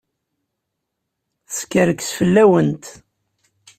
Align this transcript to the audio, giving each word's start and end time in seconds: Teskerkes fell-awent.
Teskerkes 1.47 2.09
fell-awent. 2.17 2.85